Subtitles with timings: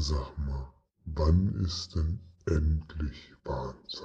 [0.00, 0.72] Sag mal,
[1.06, 4.04] wann ist denn endlich Bahnzeit?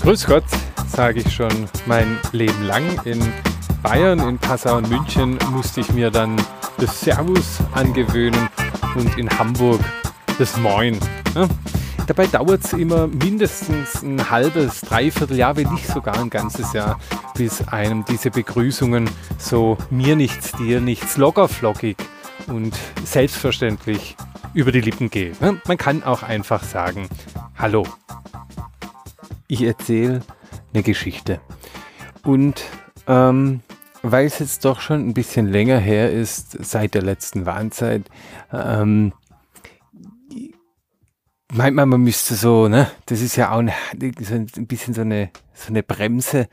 [0.00, 0.44] Grüß Gott,
[0.86, 2.84] sage ich schon mein Leben lang.
[3.04, 3.20] In
[3.82, 6.36] Bayern, in Passau und München musste ich mir dann
[6.78, 8.48] das Servus angewöhnen
[8.94, 9.80] und in Hamburg
[10.38, 10.98] das Moin.
[11.34, 11.48] Ja?
[12.06, 16.98] Dabei dauert es immer mindestens ein halbes, dreiviertel Jahr, wenn nicht sogar ein ganzes Jahr,
[17.34, 19.08] bis einem diese Begrüßungen
[19.38, 21.96] so mir nichts, dir nichts lockerflockig
[22.48, 24.16] und selbstverständlich
[24.54, 25.36] über die Lippen gehen.
[25.40, 25.54] Ja?
[25.66, 27.08] Man kann auch einfach sagen,
[27.56, 27.86] hallo.
[29.46, 30.22] Ich erzähle
[30.72, 31.40] eine Geschichte.
[32.24, 32.62] Und
[33.06, 33.60] ähm,
[34.02, 38.08] weil es jetzt doch schon ein bisschen länger her ist, seit der letzten Warnzeit,
[38.52, 39.12] ähm,
[41.52, 43.74] meint man, man müsste so, ne, das ist ja auch eine,
[44.20, 46.48] so ein bisschen so eine, so eine Bremse.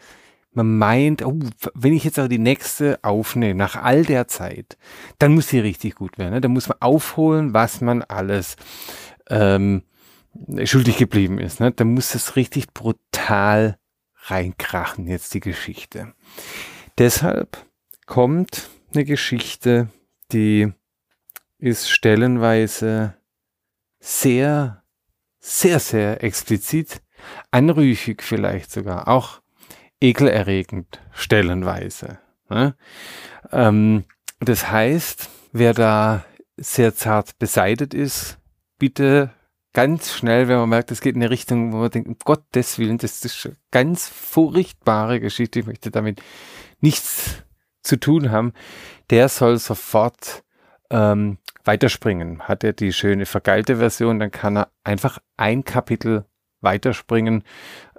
[0.52, 1.38] Man meint, oh,
[1.76, 4.78] wenn ich jetzt auch die nächste aufnehme, nach all der Zeit,
[5.20, 6.34] dann muss sie richtig gut werden.
[6.34, 6.42] Ne?
[6.42, 8.56] Dann muss man aufholen, was man alles
[9.30, 9.84] ähm,
[10.64, 11.60] schuldig geblieben ist.
[11.60, 11.72] Ne?
[11.72, 13.78] Dann muss es richtig brutal
[14.24, 16.14] reinkrachen, jetzt die Geschichte.
[16.98, 17.66] Deshalb
[18.06, 19.90] kommt eine Geschichte,
[20.32, 20.74] die
[21.60, 23.16] ist stellenweise
[24.00, 24.84] sehr,
[25.40, 27.02] sehr, sehr explizit,
[27.52, 29.42] anrüchig vielleicht sogar, auch
[30.00, 32.20] ekelerregend stellenweise.
[32.50, 32.76] Ne?
[33.52, 34.06] Ähm,
[34.40, 36.26] das heißt, wer da
[36.58, 38.40] sehr zart beseitet ist,
[38.80, 39.32] bitte
[39.78, 42.80] ganz schnell, wenn man merkt, es geht in eine Richtung, wo man denkt, um Gottes
[42.80, 46.20] Willen, das ist eine ganz furchtbare Geschichte, ich möchte damit
[46.80, 47.44] nichts
[47.84, 48.54] zu tun haben,
[49.12, 50.44] der soll sofort
[50.90, 52.42] ähm, weiterspringen.
[52.48, 56.26] Hat er die schöne vergeilte Version, dann kann er einfach ein Kapitel
[56.62, 57.44] weiterspringen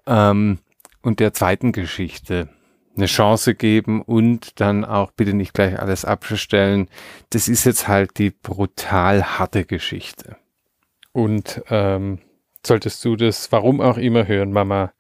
[0.09, 0.59] ähm,
[1.03, 2.49] und der zweiten Geschichte
[2.97, 6.89] eine Chance geben und dann auch bitte nicht gleich alles abstellen.
[7.31, 10.39] Das ist jetzt halt die brutal harte Geschichte.
[11.19, 12.21] Und ähm,
[12.65, 14.93] solltest du das, warum auch immer hören, Mama,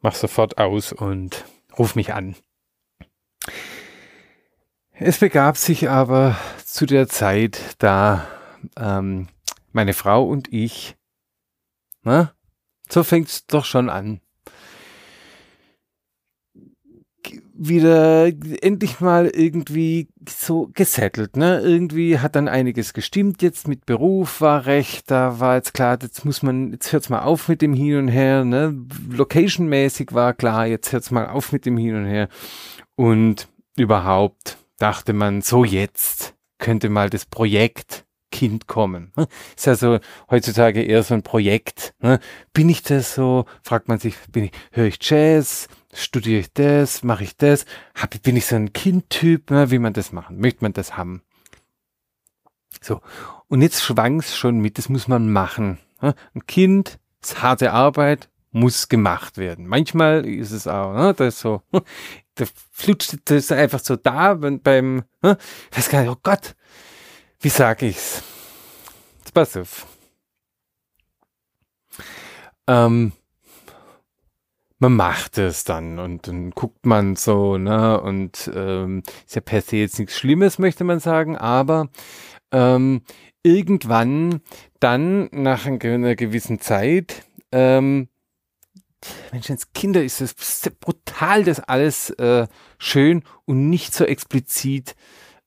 [0.00, 1.44] mach sofort aus und
[1.78, 2.34] ruf mich an.
[4.92, 8.26] Es begab sich aber zu der Zeit, da
[8.78, 9.28] ähm,
[9.72, 10.96] meine Frau und ich,
[12.04, 12.32] na,
[12.88, 14.22] so fängt's doch schon an,
[17.62, 18.26] wieder
[18.62, 21.60] endlich mal irgendwie so gesettelt, ne?
[21.60, 26.24] Irgendwie hat dann einiges gestimmt jetzt mit Beruf war recht, da war jetzt klar, jetzt
[26.24, 28.74] muss man, jetzt hört's mal auf mit dem Hin und Her, ne?
[29.10, 32.30] Location-mäßig war klar, jetzt hört's mal auf mit dem Hin und Her.
[32.96, 39.12] Und überhaupt dachte man, so jetzt könnte mal das Projekt Kind kommen.
[39.16, 39.26] Ne?
[39.56, 39.98] Ist also
[40.30, 41.94] heutzutage eher so ein Projekt.
[42.00, 42.20] Ne?
[42.52, 43.44] Bin ich das so?
[43.62, 45.68] Fragt man sich, bin ich, höre ich Jazz?
[45.92, 47.02] Studiere ich das?
[47.02, 47.66] Mache ich das?
[47.94, 49.50] Hab, bin ich so ein Kindtyp?
[49.50, 49.70] Ne?
[49.70, 50.38] Wie man das machen?
[50.38, 51.22] Möchte man das haben?
[52.80, 53.00] So.
[53.48, 55.78] Und jetzt schwang es schon mit, das muss man machen.
[56.00, 59.66] Ein Kind ist harte Arbeit, muss gemacht werden.
[59.66, 61.62] Manchmal ist es auch, ne, das ist so,
[62.34, 65.36] da flutscht das einfach so da beim, beim ne,
[65.72, 66.54] weiß gar nicht, oh Gott,
[67.40, 68.22] wie sag ich's?
[69.18, 69.86] Jetzt pass auf.
[72.66, 73.12] Ähm,
[74.80, 79.60] man macht es dann und dann guckt man so, ne, und ähm, ist ja per
[79.60, 81.88] se jetzt nichts Schlimmes, möchte man sagen, aber
[82.50, 83.02] ähm,
[83.42, 84.40] irgendwann
[84.80, 88.08] dann nach einer gewissen Zeit ähm,
[89.74, 90.34] Kinder ist es
[90.80, 92.46] brutal, das alles äh,
[92.78, 94.94] schön und nicht so explizit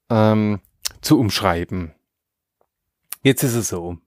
[0.09, 0.59] ähm,
[1.01, 1.93] zu umschreiben.
[3.21, 3.97] Jetzt ist es so.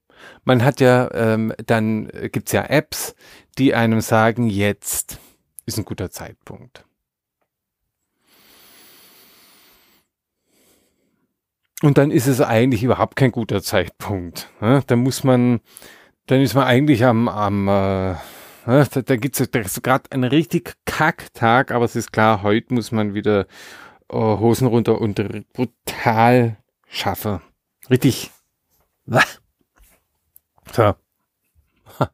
[0.43, 3.15] Man hat ja, ähm, dann gibt's ja Apps,
[3.57, 5.19] die einem sagen, jetzt
[5.65, 6.85] ist ein guter Zeitpunkt.
[11.83, 14.49] Und dann ist es eigentlich überhaupt kein guter Zeitpunkt.
[14.61, 14.81] Ne?
[14.87, 15.59] Da muss man,
[16.25, 18.15] dann ist man eigentlich am, am äh,
[18.65, 23.13] da, da gibt es gerade einen richtig Kacktag, aber es ist klar, heute muss man
[23.13, 23.47] wieder
[24.09, 25.21] äh, Hosen runter und
[25.53, 27.41] brutal schaffen.
[27.89, 28.31] Richtig.
[30.73, 30.95] So.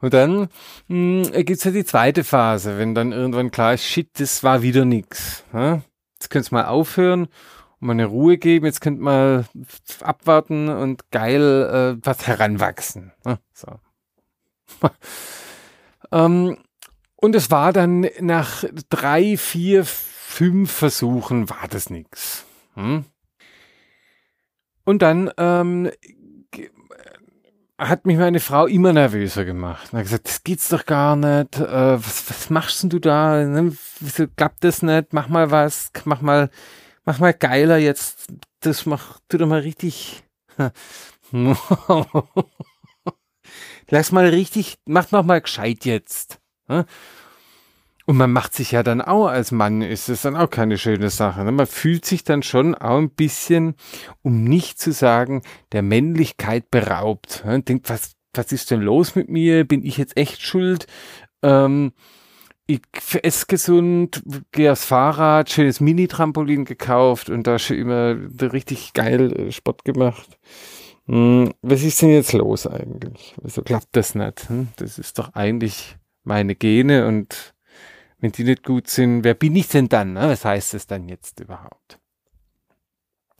[0.00, 0.48] Und dann
[0.88, 4.62] hm, gibt es ja die zweite Phase, wenn dann irgendwann klar ist, shit, das war
[4.62, 5.44] wieder nix.
[5.52, 7.28] Jetzt könnt ihr mal aufhören
[7.80, 9.46] und mal eine Ruhe geben, jetzt könnt mal
[10.00, 13.12] abwarten und geil äh, was heranwachsen.
[13.24, 13.38] Ja?
[13.52, 13.80] So.
[16.12, 16.58] Ähm,
[17.16, 22.44] und es war dann nach drei, vier, fünf Versuchen war das nichts.
[22.74, 23.04] Hm?
[24.84, 25.90] Und dann ähm,
[27.78, 29.92] hat mich meine Frau immer nervöser gemacht.
[29.92, 31.58] Und hat gesagt, das geht's doch gar nicht.
[31.58, 33.44] Äh, was, was machst denn du da?
[33.44, 33.76] Ne?
[34.00, 35.12] Wieso klappt das nicht?
[35.12, 36.50] Mach mal was, mach mal,
[37.04, 38.28] mach mal geiler jetzt.
[38.60, 40.22] Das mach, tu doch mal richtig.
[43.90, 46.40] Lass mal richtig, mach noch mal gescheit jetzt.
[48.06, 51.08] Und man macht sich ja dann auch als Mann, ist es dann auch keine schöne
[51.08, 51.42] Sache.
[51.42, 51.52] Ne?
[51.52, 53.76] Man fühlt sich dann schon auch ein bisschen,
[54.22, 55.42] um nicht zu sagen,
[55.72, 57.44] der Männlichkeit beraubt.
[57.46, 57.62] Ne?
[57.62, 59.64] denkt, was, was ist denn los mit mir?
[59.64, 60.86] Bin ich jetzt echt schuld?
[61.42, 61.92] Ähm,
[62.66, 62.82] ich
[63.22, 64.22] esse gesund,
[64.52, 70.38] gehe aufs Fahrrad, schönes Mini-Trampolin gekauft und da schon immer richtig geil äh, Sport gemacht.
[71.06, 73.34] Hm, was ist denn jetzt los eigentlich?
[73.42, 74.48] Wieso klappt das nicht?
[74.48, 74.68] Hm?
[74.76, 77.53] Das ist doch eigentlich meine Gene und
[78.24, 80.14] wenn die nicht gut sind, wer bin ich denn dann?
[80.14, 80.30] Ne?
[80.30, 81.98] Was heißt das dann jetzt überhaupt?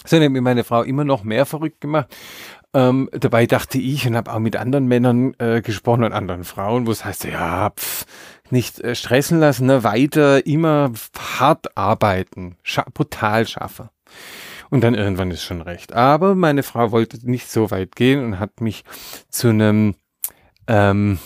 [0.04, 2.14] So hat mir meine Frau immer noch mehr verrückt gemacht.
[2.74, 6.86] Ähm, dabei dachte ich und habe auch mit anderen Männern äh, gesprochen und anderen Frauen,
[6.86, 8.04] wo es heißt, ja, pff,
[8.50, 9.84] nicht äh, stressen lassen, ne?
[9.84, 10.92] weiter immer
[11.38, 13.88] hart arbeiten, scha brutal schaffen.
[14.68, 15.94] Und dann irgendwann ist schon recht.
[15.94, 18.84] Aber meine Frau wollte nicht so weit gehen und hat mich
[19.30, 19.94] zu einem
[20.66, 21.20] ähm,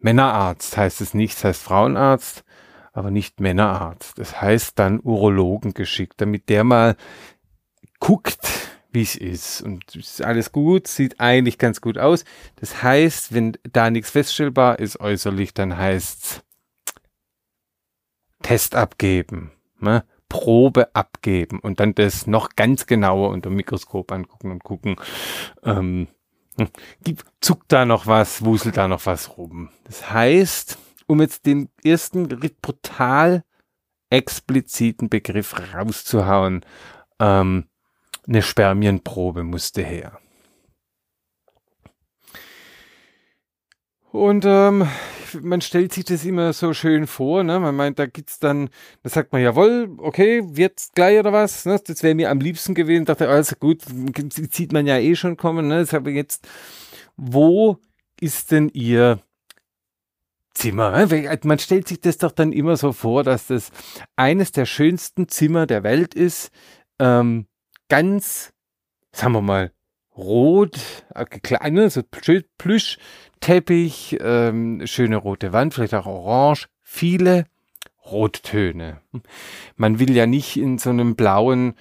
[0.00, 2.42] Männerarzt, heißt es nicht, heißt Frauenarzt,
[2.96, 4.18] aber nicht Männerarzt.
[4.18, 6.96] Das heißt dann Urologen geschickt, damit der mal
[8.00, 9.60] guckt, wie es ist.
[9.60, 12.24] Und ist alles gut, sieht eigentlich ganz gut aus.
[12.56, 16.42] Das heißt, wenn da nichts feststellbar ist äußerlich, dann heißt's
[18.42, 20.04] Test abgeben, ne?
[20.28, 24.96] Probe abgeben und dann das noch ganz genauer unter dem Mikroskop angucken und gucken,
[25.62, 26.08] ähm,
[26.58, 26.68] hm,
[27.40, 29.70] zuckt da noch was, wuselt da noch was rum.
[29.84, 32.28] Das heißt, um jetzt den ersten
[32.60, 33.44] brutal
[34.10, 36.64] expliziten Begriff rauszuhauen,
[37.18, 37.66] ähm,
[38.26, 40.18] eine Spermienprobe musste her.
[44.10, 44.88] Und ähm,
[45.42, 47.60] man stellt sich das immer so schön vor, ne?
[47.60, 48.70] Man meint, da gibt's dann,
[49.02, 51.66] da sagt man, jawohl, okay, wird's gleich oder was?
[51.66, 51.78] Ne?
[51.84, 53.04] Das wäre mir am liebsten gewesen.
[53.04, 53.82] Dachte, also gut,
[54.50, 55.80] sieht man ja eh schon kommen, ne?
[55.80, 56.48] Das habe jetzt,
[57.16, 57.78] wo
[58.18, 59.20] ist denn ihr
[60.56, 61.10] Zimmer.
[61.12, 63.70] Äh, man stellt sich das doch dann immer so vor, dass das
[64.16, 66.50] eines der schönsten Zimmer der Welt ist.
[66.98, 67.46] Ähm,
[67.88, 68.52] ganz,
[69.12, 69.72] sagen wir mal,
[70.16, 70.78] rot,
[71.14, 72.02] äh, kleine, so
[72.58, 77.44] Plüschteppich, ähm, schöne rote Wand, vielleicht auch orange, viele
[78.04, 79.02] Rottöne.
[79.76, 81.74] Man will ja nicht in so einem blauen,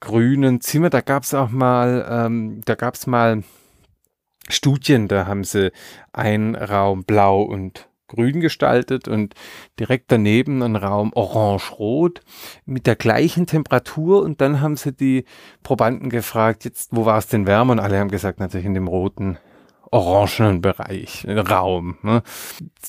[0.00, 3.44] grünen Zimmer, da gab es auch mal, ähm, da gab es mal
[4.48, 5.70] Studien, da haben sie
[6.12, 9.34] einen Raum blau und grün gestaltet und
[9.78, 12.20] direkt daneben ein Raum orange-rot
[12.64, 15.24] mit der gleichen Temperatur und dann haben sie die
[15.62, 17.72] Probanden gefragt, jetzt, wo war es denn wärmer?
[17.72, 19.38] Und alle haben gesagt, natürlich in dem roten
[19.92, 21.98] orangenen Bereich, Raum.
[22.02, 22.22] Ne?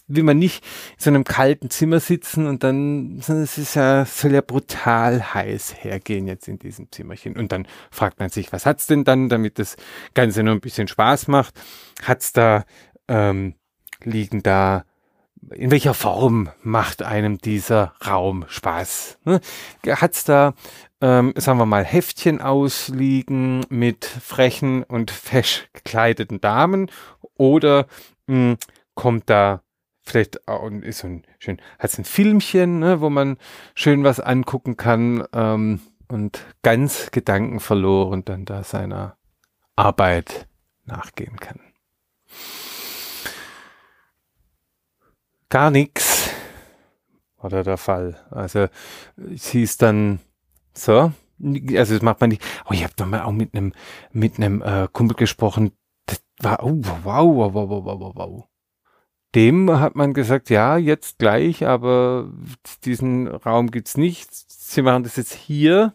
[0.07, 4.31] Will man nicht in so einem kalten Zimmer sitzen und dann, es ist ja, soll
[4.31, 7.35] ja brutal heiß hergehen jetzt in diesem Zimmerchen.
[7.35, 9.75] Und dann fragt man sich, was hat's denn dann, damit das
[10.13, 11.59] Ganze nur ein bisschen Spaß macht?
[12.03, 12.63] Hat's da,
[13.09, 13.55] ähm,
[14.05, 14.85] liegen da
[15.51, 19.19] in welcher Form macht einem dieser Raum Spaß?
[19.25, 19.39] Ne?
[19.87, 20.53] Hat es da,
[21.01, 26.89] ähm, sagen wir mal, Heftchen ausliegen mit frechen und fesch gekleideten Damen
[27.35, 27.87] oder
[28.27, 28.57] mh, hm,
[28.95, 29.61] kommt da
[30.03, 33.37] vielleicht auch ist so ein schön, hat es ein Filmchen, ne, wo man
[33.73, 35.79] schön was angucken kann ähm,
[36.09, 39.17] und ganz Gedanken verloren dann da seiner
[39.75, 40.47] Arbeit
[40.85, 41.59] nachgehen kann.
[45.53, 46.13] Gar nichts
[47.43, 48.15] war da der Fall.
[48.31, 48.67] Also
[49.33, 50.19] es hieß dann
[50.73, 52.41] so, also das macht man nicht.
[52.65, 53.73] Oh, ich habe doch mal auch mit einem
[54.11, 55.71] mit einem äh, Kumpel gesprochen.
[56.05, 58.47] Das war oh, wow, wow, wow, wow, wow, wow.
[59.35, 62.31] Dem hat man gesagt, ja, jetzt gleich, aber
[62.85, 64.29] diesen Raum gibt's nicht.
[64.31, 65.93] Sie machen das jetzt hier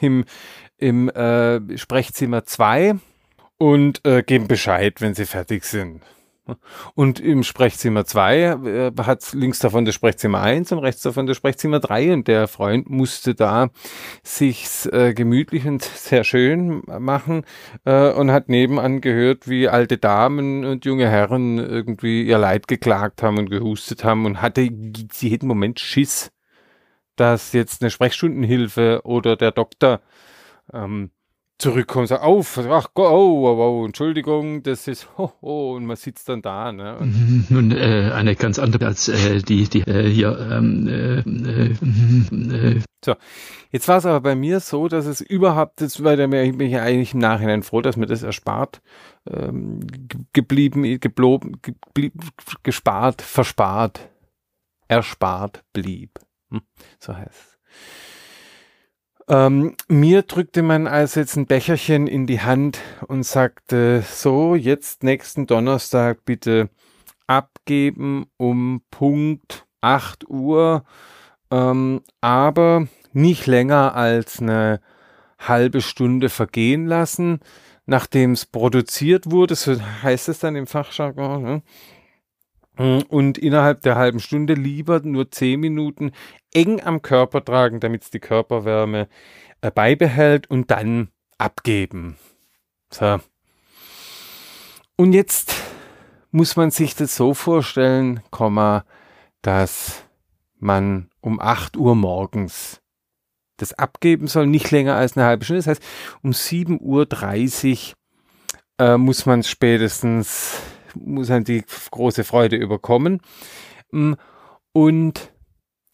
[0.00, 0.24] im
[0.76, 2.94] im äh, Sprechzimmer 2
[3.58, 6.02] und äh, geben Bescheid, wenn sie fertig sind.
[6.94, 11.36] Und im Sprechzimmer 2 äh, hat links davon das Sprechzimmer 1 und rechts davon das
[11.36, 13.70] Sprechzimmer 3 und der Freund musste da
[14.22, 17.44] sich's äh, gemütlich und sehr schön machen
[17.84, 23.22] äh, und hat nebenan gehört, wie alte Damen und junge Herren irgendwie ihr Leid geklagt
[23.22, 26.30] haben und gehustet haben und hatte jeden Moment Schiss,
[27.16, 30.00] dass jetzt eine Sprechstundenhilfe oder der Doktor
[30.72, 31.10] ähm,
[31.58, 35.96] zurückkommen, sagt, auf, ach Gott, oh, oh, oh, Entschuldigung, das ist, oh, oh, und man
[35.96, 36.72] sitzt dann da.
[36.72, 36.96] Ne?
[36.98, 40.38] Und Nun, äh, eine ganz andere als äh, die, die äh, hier.
[40.50, 41.18] Ähm, äh,
[41.70, 43.14] äh, so,
[43.70, 46.70] jetzt war es aber bei mir so, dass es überhaupt, das war der, ich bin
[46.70, 48.80] ja eigentlich im Nachhinein froh, dass mir das erspart
[49.28, 49.80] ähm,
[50.32, 52.14] geblieben, gebloben, geblieb,
[52.62, 54.08] gespart, verspart,
[54.86, 56.20] erspart blieb.
[56.50, 56.62] Hm,
[57.00, 57.58] so heißt es.
[59.28, 65.02] Ähm, mir drückte man also jetzt ein Becherchen in die Hand und sagte, so, jetzt
[65.02, 66.70] nächsten Donnerstag bitte
[67.26, 70.84] abgeben um Punkt 8 Uhr,
[71.50, 74.80] ähm, aber nicht länger als eine
[75.38, 77.40] halbe Stunde vergehen lassen,
[77.84, 81.62] nachdem es produziert wurde, so heißt es dann im Fachjargon, ne?
[83.08, 86.12] und innerhalb der halben Stunde lieber nur zehn Minuten
[86.54, 89.08] eng am Körper tragen, damit es die Körperwärme
[89.60, 92.16] äh, beibehält und dann abgeben.
[92.90, 93.20] So.
[94.96, 95.54] Und jetzt
[96.30, 98.84] muss man sich das so vorstellen, Komma,
[99.42, 100.04] dass
[100.58, 102.80] man um 8 Uhr morgens
[103.56, 105.60] das abgeben soll, nicht länger als eine halbe Stunde.
[105.60, 105.82] Das heißt,
[106.22, 107.94] um 7.30
[108.78, 110.60] Uhr äh, muss man spätestens
[110.94, 113.20] muss halt die große Freude überkommen.
[113.90, 114.14] Mm,
[114.72, 115.32] und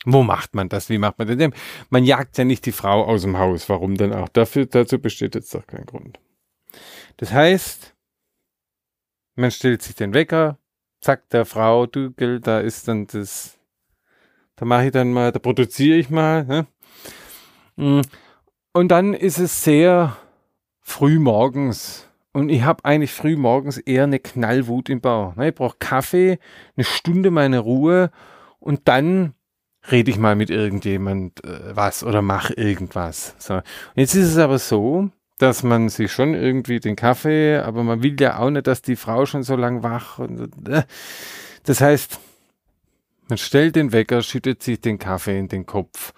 [0.05, 0.89] wo macht man das?
[0.89, 1.51] Wie macht man das?
[1.91, 3.69] Man jagt ja nicht die Frau aus dem Haus.
[3.69, 4.29] Warum denn auch?
[4.29, 6.19] Dafür, dazu besteht jetzt doch kein Grund.
[7.17, 7.95] Das heißt,
[9.37, 10.59] man stellt sich den Wecker,
[11.01, 13.59] sagt der Frau, du, gell, da ist dann das,
[14.57, 16.45] da mache ich dann mal, da produziere ich mal.
[16.45, 16.67] Ne?
[17.77, 18.01] Mm,
[18.73, 20.17] und dann ist es sehr
[20.81, 25.37] früh morgens und ich habe eigentlich früh morgens eher eine Knallwut im Bauch.
[25.37, 25.49] Ne?
[25.49, 26.39] Ich brauche Kaffee,
[26.77, 28.11] eine Stunde meine Ruhe
[28.59, 29.35] und dann
[29.91, 33.35] rede ich mal mit irgendjemand äh, was oder mache irgendwas.
[33.39, 33.61] So.
[33.95, 38.17] Jetzt ist es aber so, dass man sich schon irgendwie den Kaffee, aber man will
[38.21, 40.19] ja auch nicht, dass die Frau schon so lang wach.
[40.19, 40.85] Und, äh,
[41.65, 42.19] das heißt,
[43.29, 46.13] man stellt den Wecker, schüttet sich den Kaffee in den Kopf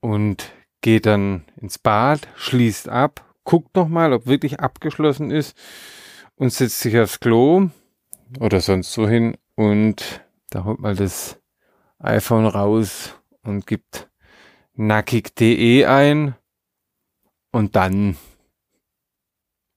[0.00, 5.56] und geht dann ins Bad, schließt ab guckt nochmal, ob wirklich abgeschlossen ist
[6.34, 7.70] und setzt sich aufs Klo
[8.38, 11.38] oder sonst so hin und da holt mal das
[11.98, 14.08] iPhone raus und gibt
[14.74, 16.34] nackig.de ein
[17.52, 18.16] und dann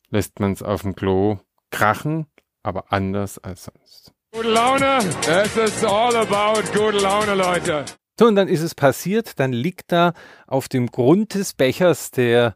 [0.10, 1.40] lässt man es auf dem Klo
[1.72, 2.26] krachen,
[2.64, 4.14] aber anders als sonst.
[4.32, 7.86] Gute Laune, es ist all about gute Laune, Leute.
[8.20, 10.14] So, und dann ist es passiert, dann liegt da
[10.46, 12.56] auf dem Grund des Bechers der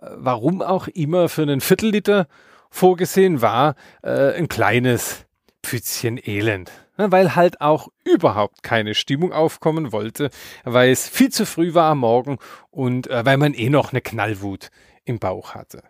[0.00, 2.26] warum auch immer für einen Viertelliter
[2.70, 5.26] vorgesehen war, äh, ein kleines
[5.62, 6.70] Pfützchen Elend.
[6.96, 10.30] Weil halt auch überhaupt keine Stimmung aufkommen wollte,
[10.64, 12.38] weil es viel zu früh war am Morgen
[12.70, 14.70] und äh, weil man eh noch eine Knallwut
[15.04, 15.82] im Bauch hatte.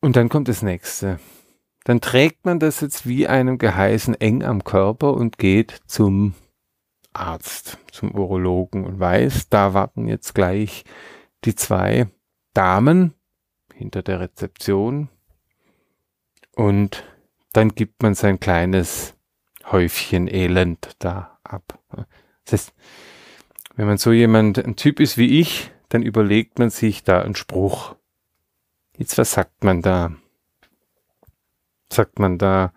[0.00, 1.20] Und dann kommt das nächste.
[1.84, 6.34] Dann trägt man das jetzt wie einem Geheißen eng am Körper und geht zum
[7.12, 10.84] Arzt, zum Urologen und weiß, da warten jetzt gleich
[11.44, 12.06] die zwei
[12.54, 13.14] Damen
[13.74, 15.08] hinter der Rezeption
[16.54, 17.04] und
[17.52, 19.14] dann gibt man sein kleines
[19.70, 21.78] Häufchen Elend da ab.
[22.44, 22.74] Das heißt,
[23.76, 27.34] wenn man so jemand, ein Typ ist wie ich, dann überlegt man sich da einen
[27.34, 27.96] Spruch.
[28.96, 30.12] Jetzt was sagt man da?
[31.92, 32.72] Sagt man da,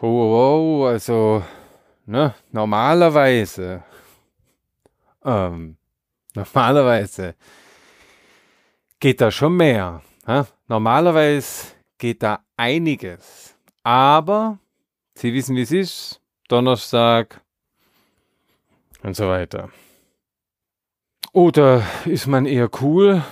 [0.00, 1.42] oh, oh, oh also
[2.06, 3.82] ne, normalerweise,
[5.24, 5.76] ähm,
[6.34, 7.34] normalerweise
[8.98, 10.02] geht da schon mehr.
[10.26, 10.46] Ne?
[10.68, 13.56] Normalerweise geht da einiges.
[13.82, 14.58] Aber
[15.14, 16.20] Sie wissen, wie es ist.
[16.48, 17.40] Donnerstag
[19.02, 19.70] und so weiter.
[21.32, 23.24] Oder ist man eher cool,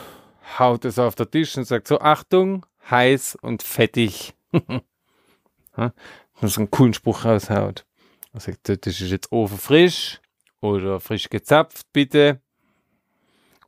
[0.58, 4.34] haut es auf den Tisch und sagt so, Achtung, heiß und fettig.
[4.52, 5.92] Dass
[6.40, 7.84] man einen coolen Spruch raushaut.
[8.32, 10.20] Er sagt, das ist jetzt ofenfrisch
[10.60, 12.40] oder frisch gezapft, bitte.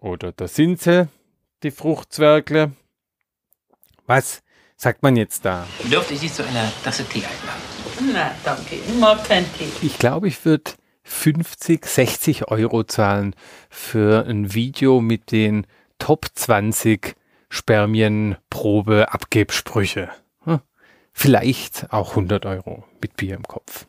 [0.00, 1.08] Oder da sind sie,
[1.62, 2.72] die Fruchtzwergle.
[4.06, 4.42] Was
[4.82, 5.64] sagt man jetzt da?
[5.84, 7.62] Dürfte ich Sie zu einer Tasse Tee einladen?
[8.12, 8.74] Na, danke.
[8.74, 9.68] Ich mag keinen Tee.
[9.80, 10.72] Ich glaube, ich würde
[11.04, 13.36] 50, 60 Euro zahlen
[13.70, 15.68] für ein Video mit den
[16.00, 17.14] Top 20
[17.48, 20.08] Spermienprobe-Abgebsprüche.
[20.44, 20.58] Hm?
[21.12, 23.86] Vielleicht auch 100 Euro mit Bier im Kopf.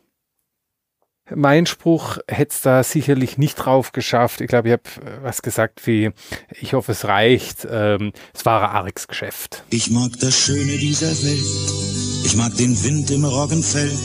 [1.33, 4.41] Mein Spruch hätte es da sicherlich nicht drauf geschafft.
[4.41, 6.11] Ich glaube, ich habe äh, was gesagt wie,
[6.59, 7.65] ich hoffe, es reicht.
[7.69, 9.63] Ähm, es war ein arges Geschäft.
[9.69, 12.25] Ich mag das Schöne dieser Welt.
[12.25, 13.97] Ich mag den Wind im Roggenfeld.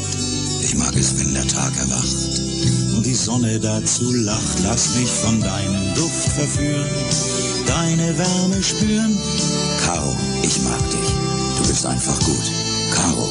[0.62, 2.38] Ich mag es, wenn der Tag erwacht
[2.96, 6.86] und die Sonne dazu lacht, lass mich von deinem Duft verführen,
[7.66, 9.16] deine Wärme spüren.
[9.84, 11.10] Caro, ich mag dich.
[11.56, 12.52] Du bist einfach gut.
[12.92, 13.28] Caro,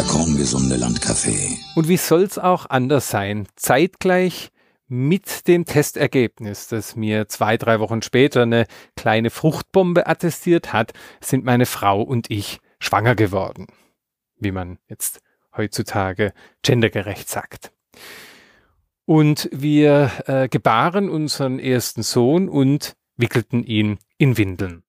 [0.00, 1.58] der krongesunde Landcafé.
[1.74, 3.46] Und wie soll's auch anders sein?
[3.56, 4.48] Zeitgleich
[4.88, 8.66] mit dem Testergebnis, das mir zwei, drei Wochen später eine
[8.96, 13.66] kleine Fruchtbombe attestiert hat, sind meine Frau und ich schwanger geworden.
[14.38, 15.20] Wie man jetzt
[15.54, 17.70] heutzutage gendergerecht sagt.
[19.04, 24.82] Und wir äh, gebaren unseren ersten Sohn und wickelten ihn in Windeln.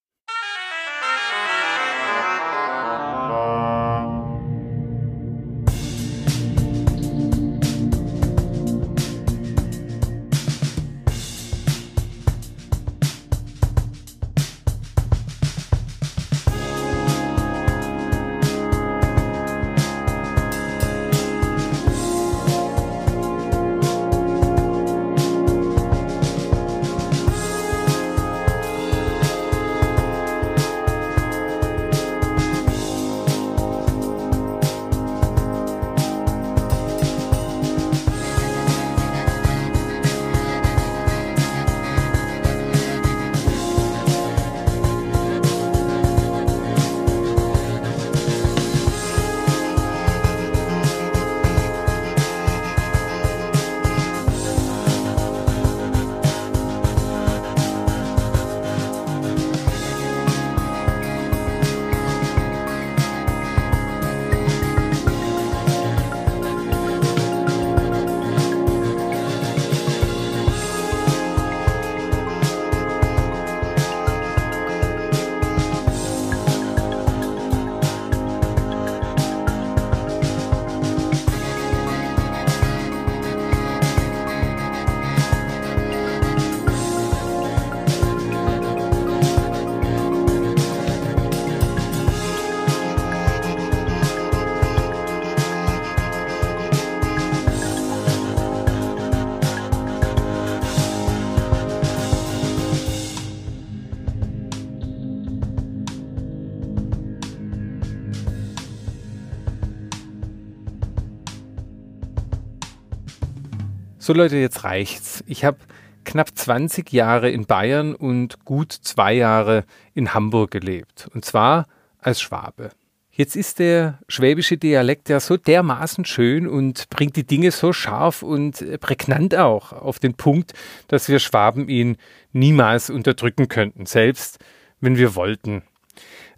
[114.04, 115.24] So Leute, jetzt reicht's.
[115.28, 115.60] Ich habe
[116.06, 121.08] knapp 20 Jahre in Bayern und gut zwei Jahre in Hamburg gelebt.
[121.14, 121.68] Und zwar
[122.00, 122.72] als Schwabe.
[123.12, 128.24] Jetzt ist der schwäbische Dialekt ja so dermaßen schön und bringt die Dinge so scharf
[128.24, 130.54] und prägnant auch auf den Punkt,
[130.88, 131.98] dass wir Schwaben ihn
[132.32, 134.40] niemals unterdrücken könnten, selbst
[134.80, 135.62] wenn wir wollten.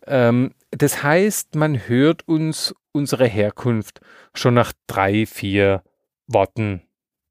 [0.05, 4.01] Ähm, das heißt, man hört uns unsere Herkunft
[4.33, 5.81] schon nach drei, vier
[6.27, 6.81] Worten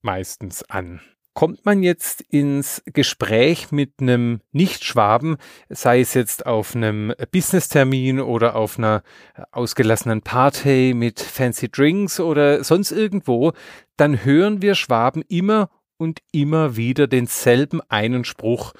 [0.02, 1.00] meistens an.
[1.34, 5.38] Kommt man jetzt ins Gespräch mit einem Nicht-Schwaben,
[5.70, 9.02] sei es jetzt auf einem Business-Termin oder auf einer
[9.50, 13.52] ausgelassenen Party mit fancy Drinks oder sonst irgendwo,
[13.96, 18.74] dann hören wir Schwaben immer und immer wieder denselben einen Spruch,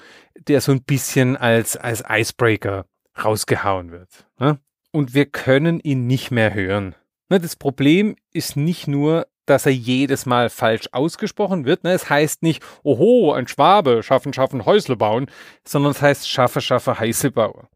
[0.47, 2.85] der so ein bisschen als, als Icebreaker
[3.23, 4.27] rausgehauen wird.
[4.37, 4.59] Ne?
[4.91, 6.93] Und wir können ihn nicht mehr hören.
[7.29, 11.83] Ne, das Problem ist nicht nur, dass er jedes Mal falsch ausgesprochen wird.
[11.83, 11.91] Ne?
[11.91, 15.27] Es heißt nicht, oho, ein Schwabe, schaffen, schaffen, Häusle bauen,
[15.65, 17.67] sondern es heißt, schaffe, schaffe, Heißelbauer.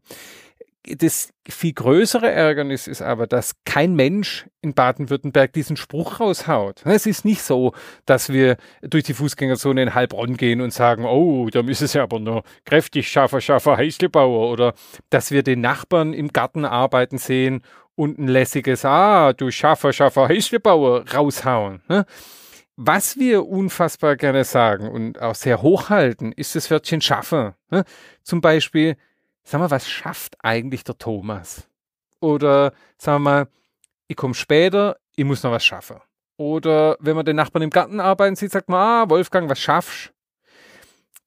[0.96, 6.82] Das viel größere Ärgernis ist aber, dass kein Mensch in Baden-Württemberg diesen Spruch raushaut.
[6.86, 7.74] Es ist nicht so,
[8.06, 12.20] dass wir durch die Fußgängerzone in Heilbronn gehen und sagen, oh, da müssen sie aber
[12.20, 14.50] nur kräftig schaffer, schaffer, Heißlebauer.
[14.50, 14.72] Oder
[15.10, 17.62] dass wir den Nachbarn im Garten arbeiten sehen
[17.98, 21.82] und ein lässiges Ah, du Schaffer, Schaffer, Heißlebauer raushauen.
[21.88, 22.06] Ne?
[22.76, 27.54] Was wir unfassbar gerne sagen und auch sehr hochhalten, ist das Wörtchen schaffen.
[27.70, 27.84] Ne?
[28.22, 28.96] Zum Beispiel,
[29.42, 31.66] sag mal, was schafft eigentlich der Thomas?
[32.20, 33.48] Oder sagen wir mal,
[34.06, 35.96] ich komme später, ich muss noch was schaffen.
[36.36, 40.12] Oder wenn man den Nachbarn im Garten arbeiten sieht, sagt man, ah, Wolfgang, was schaffst?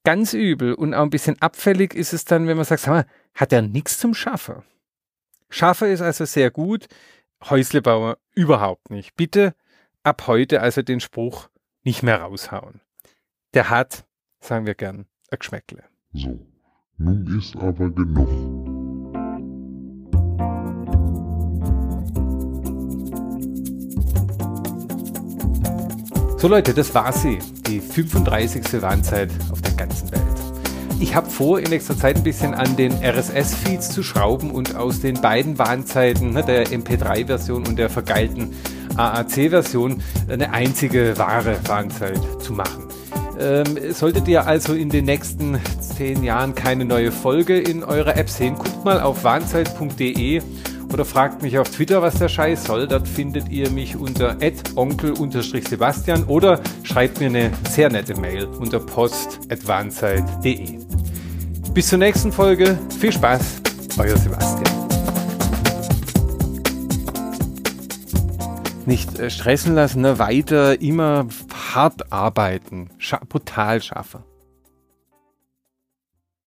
[0.06, 3.06] Ganz übel und auch ein bisschen abfällig ist es dann, wenn man sagt, sag mal,
[3.36, 4.64] hat er nichts zum Schaffen?
[5.52, 6.88] Schaffe ist also sehr gut,
[7.44, 9.16] Häuslebauer überhaupt nicht.
[9.18, 9.54] Bitte
[10.02, 11.50] ab heute also den Spruch
[11.84, 12.80] nicht mehr raushauen.
[13.54, 14.06] Der hat,
[14.40, 15.84] sagen wir gern, ein Geschmäckle.
[16.14, 16.40] So,
[16.98, 18.30] nun ist aber genug.
[26.40, 28.82] So Leute, das war sie, die 35.
[28.82, 30.41] Warnzeit auf der ganzen Welt.
[31.02, 35.02] Ich habe vor, in nächster Zeit ein bisschen an den RSS-Feeds zu schrauben und aus
[35.02, 38.54] den beiden Warnzeiten, ne, der MP3-Version und der vergeilten
[38.98, 42.84] AAC-Version eine einzige wahre Warnzeit zu machen.
[43.40, 48.30] Ähm, solltet ihr also in den nächsten zehn Jahren keine neue Folge in eurer App
[48.30, 50.44] sehen, guckt mal auf warnzeit.de
[50.94, 52.88] oder fragt mich auf Twitter, was der Scheiß soll.
[52.88, 54.38] Dort findet ihr mich unter
[54.76, 60.80] onkel-sebastian oder schreibt mir eine sehr nette Mail unter post.warnzeit.de.
[61.74, 62.78] Bis zur nächsten Folge.
[63.00, 63.62] Viel Spaß,
[63.98, 64.82] euer Sebastian.
[68.86, 70.20] Nicht äh, stressen lassen, ne?
[70.20, 71.28] weiter immer
[71.74, 74.24] hart arbeiten, scha brutal schaffen.